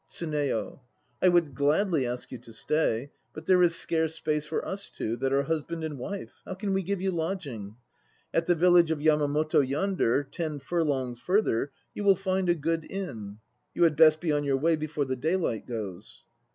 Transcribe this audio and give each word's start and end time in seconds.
TSUNEYO. 0.09 0.79
I 1.21 1.27
would 1.27 1.53
gladly 1.53 2.07
ask 2.07 2.31
you 2.31 2.39
to 2.39 2.51
stay, 2.51 3.11
but 3.33 3.45
there 3.45 3.61
is 3.61 3.75
scarce 3.75 4.15
space 4.15 4.47
for 4.47 4.65
us 4.67 4.89
two, 4.89 5.15
that 5.17 5.31
are 5.31 5.43
husband 5.43 5.83
and 5.83 5.99
wife. 5.99 6.41
How 6.43 6.55
can 6.55 6.73
we 6.73 6.81
give 6.81 6.99
you 7.03 7.11
lodging? 7.11 7.75
At 8.33 8.47
the 8.47 8.55
village 8.55 8.89
of 8.89 8.97
Yamamoto 8.97 9.59
yonder, 9.61 10.23
ten 10.23 10.57
furlongs 10.57 11.19
further, 11.19 11.71
you 11.93 12.03
will 12.03 12.15
find 12.15 12.49
a 12.49 12.55
good 12.55 12.83
inn. 12.91 13.37
You 13.75 13.83
had 13.83 13.95
best 13.95 14.19
be 14.19 14.31
on 14.31 14.43
your 14.43 14.57
way 14.57 14.75
before 14.75 15.05
the 15.05 15.15
daylight 15.15 15.67
goes. 15.67 16.23